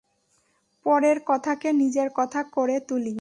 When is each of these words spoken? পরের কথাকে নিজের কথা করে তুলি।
পরের 0.85 1.17
কথাকে 1.25 1.67
নিজের 1.73 2.09
কথা 2.15 2.41
করে 2.51 2.75
তুলি। 2.79 3.09